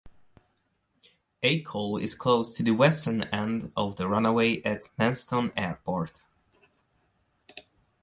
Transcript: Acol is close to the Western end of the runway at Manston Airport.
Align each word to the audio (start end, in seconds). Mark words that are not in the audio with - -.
Acol 1.43 2.01
is 2.01 2.15
close 2.15 2.55
to 2.55 2.63
the 2.63 2.71
Western 2.71 3.21
end 3.25 3.71
of 3.77 3.97
the 3.97 4.07
runway 4.07 4.59
at 4.63 4.85
Manston 4.97 5.53
Airport. 5.55 6.19